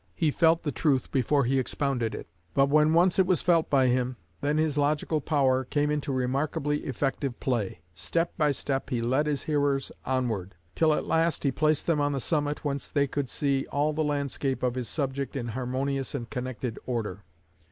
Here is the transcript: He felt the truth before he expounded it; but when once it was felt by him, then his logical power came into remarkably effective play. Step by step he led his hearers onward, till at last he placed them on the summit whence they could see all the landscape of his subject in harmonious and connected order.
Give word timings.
He 0.15 0.31
felt 0.31 0.63
the 0.63 0.71
truth 0.71 1.11
before 1.11 1.43
he 1.45 1.59
expounded 1.59 2.15
it; 2.15 2.25
but 2.55 2.69
when 2.69 2.91
once 2.95 3.19
it 3.19 3.27
was 3.27 3.43
felt 3.43 3.69
by 3.69 3.85
him, 3.85 4.17
then 4.41 4.57
his 4.57 4.75
logical 4.75 5.21
power 5.21 5.63
came 5.63 5.91
into 5.91 6.11
remarkably 6.11 6.79
effective 6.85 7.39
play. 7.39 7.81
Step 7.93 8.35
by 8.35 8.49
step 8.49 8.89
he 8.89 8.99
led 8.99 9.27
his 9.27 9.43
hearers 9.43 9.91
onward, 10.03 10.55
till 10.73 10.95
at 10.95 11.05
last 11.05 11.43
he 11.43 11.51
placed 11.51 11.85
them 11.85 12.01
on 12.01 12.13
the 12.13 12.19
summit 12.19 12.65
whence 12.65 12.87
they 12.89 13.05
could 13.05 13.29
see 13.29 13.67
all 13.67 13.93
the 13.93 14.03
landscape 14.03 14.63
of 14.63 14.73
his 14.73 14.89
subject 14.89 15.35
in 15.35 15.49
harmonious 15.49 16.15
and 16.15 16.31
connected 16.31 16.79
order. 16.87 17.21